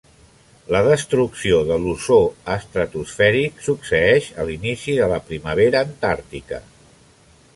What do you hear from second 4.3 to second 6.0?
a l'inici de la primavera